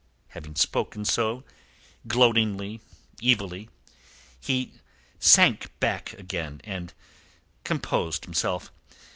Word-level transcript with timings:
Having 0.29 0.55
spoken 0.55 1.05
so, 1.05 1.43
gloatingly, 2.07 2.81
evilly, 3.23 3.69
he 4.39 4.71
sank 5.19 5.79
back 5.79 6.13
again, 6.13 6.59
and 6.63 6.91
composed 7.63 8.25
himself. 8.25 8.71